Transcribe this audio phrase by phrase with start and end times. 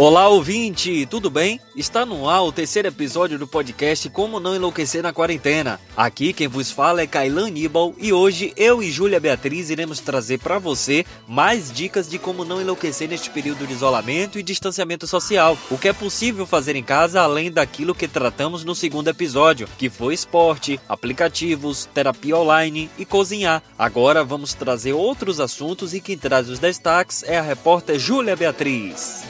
[0.00, 1.60] Olá, ouvinte, tudo bem?
[1.74, 5.80] Está no ar o terceiro episódio do podcast Como Não Enlouquecer na Quarentena.
[5.96, 10.38] Aqui quem vos fala é Kailan Nibal e hoje eu e Júlia Beatriz iremos trazer
[10.38, 15.58] para você mais dicas de como não enlouquecer neste período de isolamento e distanciamento social.
[15.68, 19.90] O que é possível fazer em casa além daquilo que tratamos no segundo episódio, que
[19.90, 23.64] foi esporte, aplicativos, terapia online e cozinhar.
[23.76, 29.24] Agora vamos trazer outros assuntos e quem traz os destaques é a repórter Júlia Beatriz.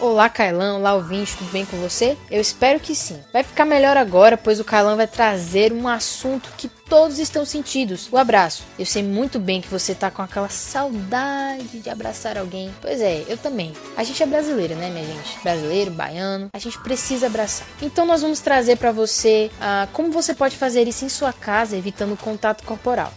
[0.00, 0.76] Olá, Kailan.
[0.76, 2.16] Olá, ouvinte, tudo bem com você?
[2.30, 3.18] Eu espero que sim.
[3.32, 8.08] Vai ficar melhor agora, pois o Kailan vai trazer um assunto que todos estão sentidos:
[8.12, 8.62] o abraço.
[8.78, 12.72] Eu sei muito bem que você tá com aquela saudade de abraçar alguém.
[12.80, 13.72] Pois é, eu também.
[13.96, 15.40] A gente é brasileiro, né, minha gente?
[15.42, 16.48] Brasileiro, baiano.
[16.52, 17.66] A gente precisa abraçar.
[17.82, 21.76] Então, nós vamos trazer para você uh, como você pode fazer isso em sua casa,
[21.76, 23.12] evitando contato corporal.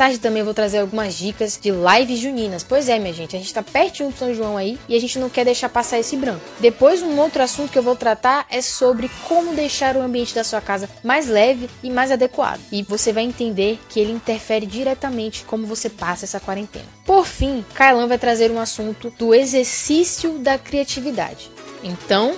[0.00, 2.64] Tarde também vou trazer algumas dicas de lives juninas.
[2.64, 5.18] Pois é, minha gente, a gente tá pertinho do São João aí e a gente
[5.18, 6.40] não quer deixar passar esse branco.
[6.58, 10.42] Depois, um outro assunto que eu vou tratar é sobre como deixar o ambiente da
[10.42, 12.60] sua casa mais leve e mais adequado.
[12.72, 16.86] E você vai entender que ele interfere diretamente como você passa essa quarentena.
[17.04, 21.50] Por fim, Kailan vai trazer um assunto do exercício da criatividade.
[21.84, 22.34] Então,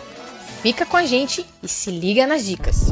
[0.63, 2.91] fica com a gente e se liga nas dicas.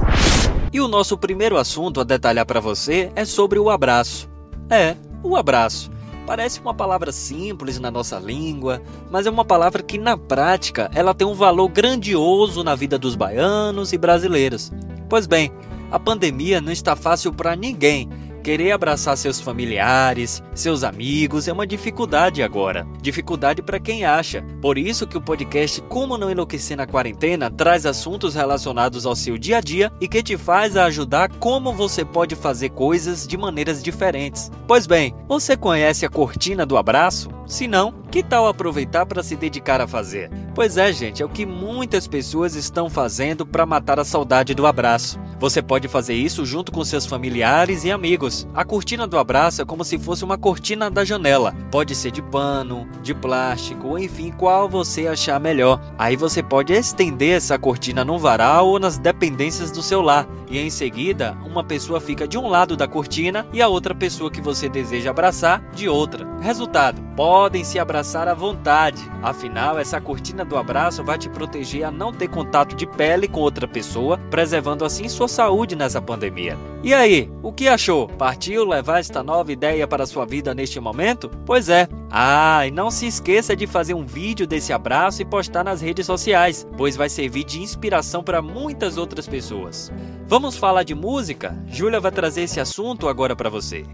[0.72, 4.28] E o nosso primeiro assunto a detalhar para você é sobre o abraço.
[4.70, 5.90] É, o abraço.
[6.26, 11.12] Parece uma palavra simples na nossa língua, mas é uma palavra que na prática ela
[11.12, 14.70] tem um valor grandioso na vida dos baianos e brasileiros.
[15.08, 15.50] Pois bem,
[15.90, 18.08] a pandemia não está fácil para ninguém
[18.42, 22.86] Querer abraçar seus familiares, seus amigos é uma dificuldade agora.
[23.02, 24.42] Dificuldade para quem acha.
[24.62, 29.36] Por isso que o podcast Como Não Enlouquecer na Quarentena traz assuntos relacionados ao seu
[29.36, 33.82] dia a dia e que te faz ajudar como você pode fazer coisas de maneiras
[33.82, 34.50] diferentes.
[34.66, 37.28] Pois bem, você conhece a cortina do abraço?
[37.46, 40.30] Se não, que tal aproveitar para se dedicar a fazer?
[40.54, 44.66] Pois é, gente, é o que muitas pessoas estão fazendo para matar a saudade do
[44.66, 45.18] abraço.
[45.40, 48.46] Você pode fazer isso junto com seus familiares e amigos.
[48.52, 51.54] A cortina do abraço é como se fosse uma cortina da janela.
[51.70, 55.80] Pode ser de pano, de plástico, enfim, qual você achar melhor.
[55.98, 60.28] Aí você pode estender essa cortina no varal ou nas dependências do seu lar.
[60.50, 64.30] E em seguida, uma pessoa fica de um lado da cortina e a outra pessoa
[64.30, 66.28] que você deseja abraçar de outra.
[66.42, 69.00] Resultado: podem se abraçar à vontade.
[69.22, 73.40] Afinal, essa cortina do abraço vai te proteger a não ter contato de pele com
[73.40, 76.58] outra pessoa, preservando assim sua saúde nessa pandemia.
[76.82, 78.08] E aí, o que achou?
[78.08, 81.30] Partiu levar esta nova ideia para sua vida neste momento?
[81.46, 81.88] Pois é.
[82.10, 86.06] Ah, e não se esqueça de fazer um vídeo desse abraço e postar nas redes
[86.06, 89.92] sociais, pois vai servir de inspiração para muitas outras pessoas.
[90.26, 91.56] Vamos falar de música?
[91.66, 93.84] Júlia vai trazer esse assunto agora para você.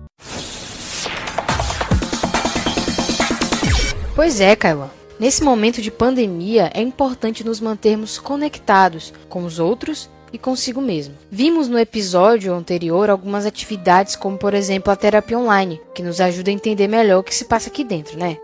[4.14, 4.91] Pois é, Kailan.
[5.19, 11.14] Nesse momento de pandemia, é importante nos mantermos conectados com os outros e consigo mesmo.
[11.31, 16.50] Vimos no episódio anterior algumas atividades, como por exemplo a terapia online, que nos ajuda
[16.50, 18.37] a entender melhor o que se passa aqui dentro, né?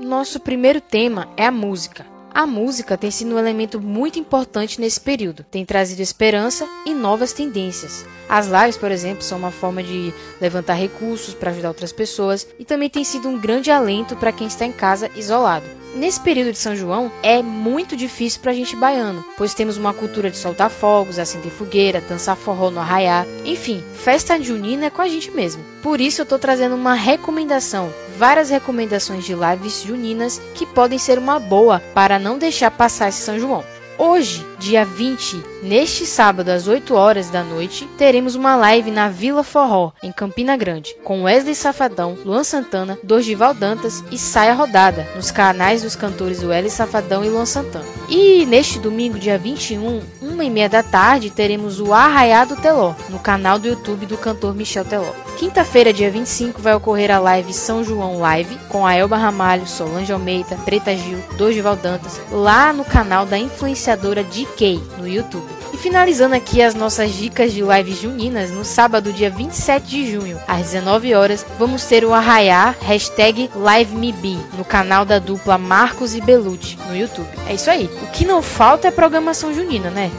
[0.00, 2.13] Nosso primeiro tema é a música.
[2.34, 7.32] A música tem sido um elemento muito importante nesse período, tem trazido esperança e novas
[7.32, 8.04] tendências.
[8.28, 12.64] As lives, por exemplo, são uma forma de levantar recursos para ajudar outras pessoas e
[12.64, 15.64] também tem sido um grande alento para quem está em casa isolado.
[15.94, 19.94] Nesse período de São João é muito difícil para a gente baiano, pois temos uma
[19.94, 25.00] cultura de soltar fogos, acender fogueira, dançar forró no arraiá, enfim, festa junina é com
[25.00, 25.62] a gente mesmo.
[25.80, 31.18] Por isso eu estou trazendo uma recomendação, várias recomendações de lives juninas que podem ser
[31.18, 33.64] uma boa para não deixar passar esse São João.
[33.96, 39.44] Hoje, dia 20, neste sábado às 8 horas da noite, teremos uma live na Vila
[39.44, 45.30] Forró, em Campina Grande, com Wesley Safadão, Luan Santana, Dorival Dantas e Saia Rodada, nos
[45.30, 47.84] canais dos cantores Wesley Safadão e Luan Santana.
[48.08, 53.20] E neste domingo, dia 21, uma e meia da tarde, teremos o Arraiado Teló, no
[53.20, 55.23] canal do YouTube do cantor Michel Teló.
[55.36, 60.12] Quinta-feira, dia 25, vai ocorrer a live São João Live, com a Elba Ramalho, Solange
[60.12, 65.44] Almeida, Preta Gil, Dorival Dantas, lá no canal da influenciadora DK no YouTube.
[65.72, 70.40] E finalizando aqui as nossas dicas de lives juninas, no sábado, dia 27 de junho,
[70.46, 76.20] às 19 horas, vamos ter o Arraiar hashtag LiveMeBe no canal da dupla Marcos e
[76.20, 77.28] Belucci no YouTube.
[77.48, 77.90] É isso aí.
[78.02, 80.12] O que não falta é programação junina, né?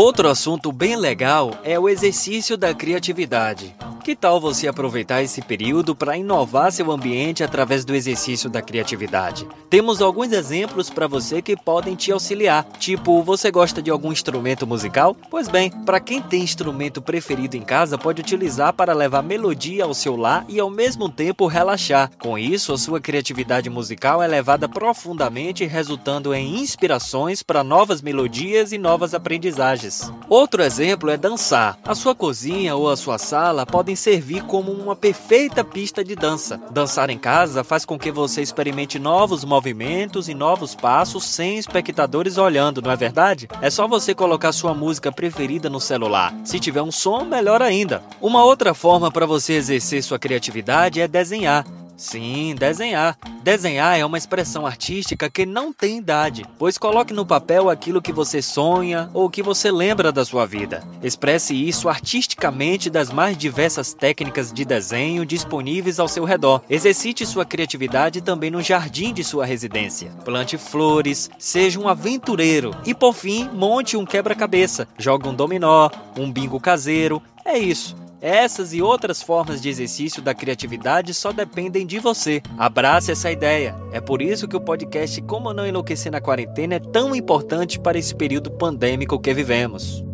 [0.00, 3.74] Outro assunto bem legal é o exercício da criatividade
[4.08, 9.46] Que tal você aproveitar esse período para inovar seu ambiente através do exercício da criatividade?
[9.68, 12.64] Temos alguns exemplos para você que podem te auxiliar.
[12.78, 15.14] Tipo, você gosta de algum instrumento musical?
[15.30, 19.92] Pois bem, para quem tem instrumento preferido em casa, pode utilizar para levar melodia ao
[19.92, 22.10] seu lar e ao mesmo tempo relaxar.
[22.18, 28.72] Com isso, a sua criatividade musical é levada profundamente, resultando em inspirações para novas melodias
[28.72, 30.10] e novas aprendizagens.
[30.30, 31.78] Outro exemplo é dançar.
[31.84, 36.58] A sua cozinha ou a sua sala podem servir como uma perfeita pista de dança.
[36.70, 42.38] Dançar em casa faz com que você experimente novos movimentos e novos passos sem espectadores
[42.38, 43.48] olhando, não é verdade?
[43.60, 46.34] É só você colocar sua música preferida no celular.
[46.44, 48.02] Se tiver um som, melhor ainda.
[48.20, 51.64] Uma outra forma para você exercer sua criatividade é desenhar.
[51.98, 53.18] Sim, desenhar.
[53.42, 58.12] Desenhar é uma expressão artística que não tem idade, pois coloque no papel aquilo que
[58.12, 60.84] você sonha ou que você lembra da sua vida.
[61.02, 66.62] Expresse isso artisticamente das mais diversas técnicas de desenho disponíveis ao seu redor.
[66.70, 70.12] Exercite sua criatividade também no jardim de sua residência.
[70.24, 74.86] Plante flores, seja um aventureiro e, por fim, monte um quebra-cabeça.
[74.96, 77.20] Jogue um dominó, um bingo caseiro.
[77.44, 77.96] É isso.
[78.20, 82.42] Essas e outras formas de exercício da criatividade só dependem de você.
[82.56, 83.76] Abrace essa ideia.
[83.92, 87.98] É por isso que o podcast Como Não Enlouquecer na Quarentena é tão importante para
[87.98, 90.07] esse período pandêmico que vivemos.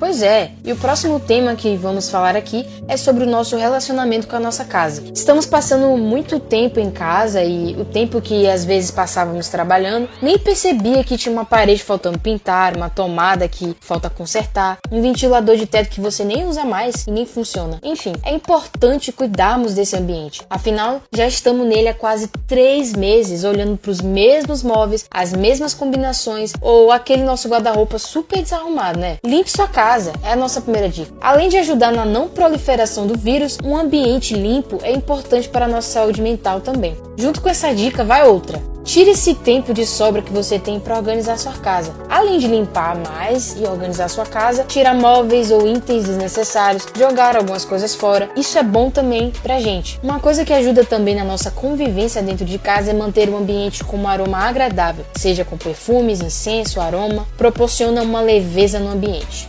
[0.00, 4.26] Pois é, e o próximo tema que vamos falar aqui é sobre o nosso relacionamento
[4.26, 5.04] com a nossa casa.
[5.14, 10.38] Estamos passando muito tempo em casa e o tempo que às vezes passávamos trabalhando, nem
[10.38, 15.66] percebia que tinha uma parede faltando pintar, uma tomada que falta consertar, um ventilador de
[15.66, 17.78] teto que você nem usa mais e nem funciona.
[17.82, 20.40] Enfim, é importante cuidarmos desse ambiente.
[20.48, 25.74] Afinal, já estamos nele há quase três meses, olhando para os mesmos móveis, as mesmas
[25.74, 29.18] combinações ou aquele nosso guarda-roupa super desarrumado, né?
[29.22, 31.12] Limpe sua casa casa é a nossa primeira dica.
[31.20, 35.68] Além de ajudar na não proliferação do vírus, um ambiente limpo é importante para a
[35.68, 36.96] nossa saúde mental também.
[37.16, 38.62] Junto com essa dica vai outra.
[38.84, 41.92] Tire esse tempo de sobra que você tem para organizar sua casa.
[42.08, 47.64] Além de limpar mais e organizar sua casa, tirar móveis ou itens desnecessários, jogar algumas
[47.64, 48.30] coisas fora.
[48.36, 49.98] Isso é bom também pra gente.
[50.04, 53.82] Uma coisa que ajuda também na nossa convivência dentro de casa é manter o ambiente
[53.82, 59.48] com um aroma agradável, seja com perfumes, incenso, aroma, proporciona uma leveza no ambiente.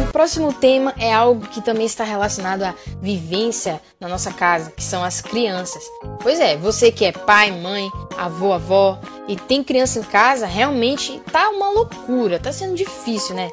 [0.00, 4.82] O próximo tema é algo que também está relacionado à vivência na nossa casa, que
[4.82, 5.82] são as crianças.
[6.22, 8.98] Pois é, você que é pai, mãe, avô, avó
[9.28, 13.50] e tem criança em casa, realmente tá uma loucura, tá sendo difícil, né?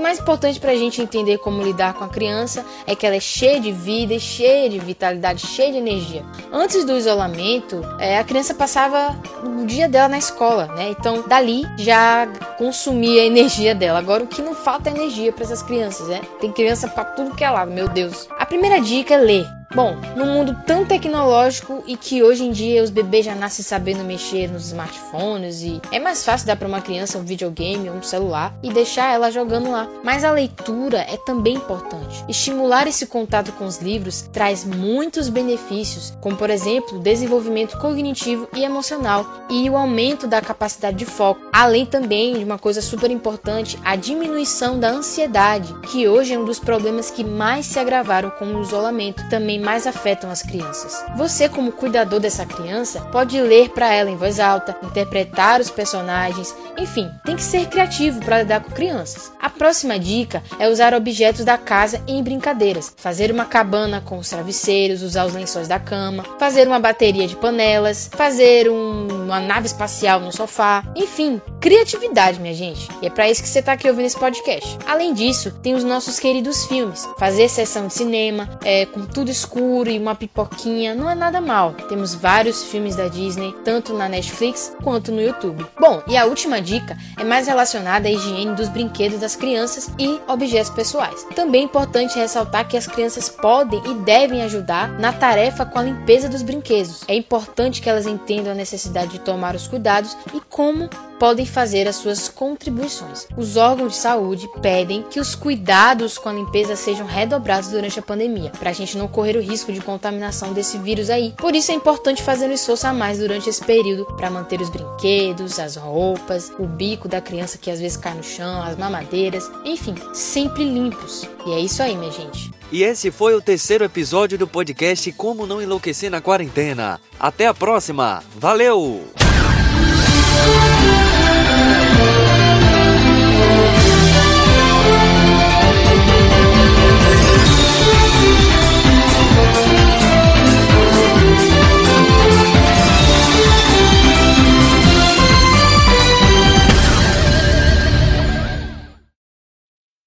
[0.00, 3.16] O mais importante para a gente entender como lidar com a criança é que ela
[3.16, 6.24] é cheia de vida, cheia de vitalidade, cheia de energia.
[6.50, 9.14] Antes do isolamento, é, a criança passava
[9.44, 10.88] o dia dela na escola, né?
[10.88, 12.26] Então, dali já
[12.56, 13.98] consumia a energia dela.
[13.98, 16.22] Agora, o que não falta é energia para essas crianças, né?
[16.40, 18.26] Tem criança para tudo que é lado, meu Deus.
[18.38, 19.59] A primeira dica é ler.
[19.72, 24.02] Bom, num mundo tão tecnológico e que hoje em dia os bebês já nascem sabendo
[24.02, 28.02] mexer nos smartphones e é mais fácil dar para uma criança um videogame ou um
[28.02, 29.88] celular e deixar ela jogando lá.
[30.02, 32.24] Mas a leitura é também importante.
[32.28, 38.48] Estimular esse contato com os livros traz muitos benefícios, como por exemplo, o desenvolvimento cognitivo
[38.52, 43.08] e emocional e o aumento da capacidade de foco, além também de uma coisa super
[43.08, 48.30] importante, a diminuição da ansiedade, que hoje é um dos problemas que mais se agravaram
[48.30, 49.28] com o isolamento.
[49.28, 51.04] Também mais afetam as crianças.
[51.16, 56.54] Você, como cuidador dessa criança, pode ler para ela em voz alta, interpretar os personagens,
[56.76, 59.30] enfim, tem que ser criativo para lidar com crianças.
[59.40, 64.28] A próxima dica é usar objetos da casa em brincadeiras, fazer uma cabana com os
[64.28, 69.66] travesseiros, usar os lençóis da cama, fazer uma bateria de panelas, fazer um, uma nave
[69.66, 72.88] espacial no sofá, enfim, criatividade, minha gente.
[73.00, 74.78] E é para isso que você está aqui ouvindo esse podcast.
[74.86, 79.90] Além disso, tem os nossos queridos filmes, fazer sessão de cinema é, com tudo escuro
[79.90, 81.74] e uma pipoquinha não é nada mal.
[81.88, 85.64] Temos vários filmes da Disney, tanto na Netflix quanto no YouTube.
[85.78, 90.20] Bom, e a última dica é mais relacionada à higiene dos brinquedos das crianças e
[90.26, 91.24] objetos pessoais.
[91.34, 95.82] Também é importante ressaltar que as crianças podem e devem ajudar na tarefa com a
[95.82, 97.02] limpeza dos brinquedos.
[97.06, 100.88] É importante que elas entendam a necessidade de tomar os cuidados e como
[101.20, 103.28] podem fazer as suas contribuições.
[103.36, 108.02] Os órgãos de saúde pedem que os cuidados com a limpeza sejam redobrados durante a
[108.02, 111.34] pandemia, para a gente não correr o risco de contaminação desse vírus aí.
[111.36, 114.70] Por isso é importante fazer um esforço a mais durante esse período para manter os
[114.70, 119.50] brinquedos, as roupas, o bico da criança que às vezes cai no chão, as mamadeiras,
[119.62, 121.28] enfim, sempre limpos.
[121.46, 122.50] E é isso aí, minha gente.
[122.72, 126.98] E esse foi o terceiro episódio do podcast Como Não Enlouquecer na Quarentena.
[127.18, 128.22] Até a próxima.
[128.36, 129.04] Valeu!